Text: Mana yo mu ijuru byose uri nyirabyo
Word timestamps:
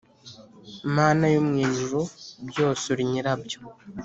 Mana 0.95 1.23
yo 1.33 1.39
mu 1.47 1.55
ijuru 1.67 1.99
byose 2.49 2.83
uri 2.93 3.03
nyirabyo 3.11 3.59